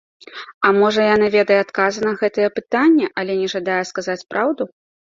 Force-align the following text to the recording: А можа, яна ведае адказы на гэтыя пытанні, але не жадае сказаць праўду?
А 0.67 0.71
можа, 0.77 1.05
яна 1.15 1.27
ведае 1.35 1.59
адказы 1.65 1.99
на 2.09 2.17
гэтыя 2.25 2.49
пытанні, 2.59 3.13
але 3.21 3.41
не 3.45 3.55
жадае 3.57 3.81
сказаць 3.93 4.23
праўду? 4.35 4.63